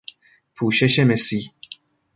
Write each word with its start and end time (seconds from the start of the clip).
پوشش 0.55 0.99
مسی 0.99 1.51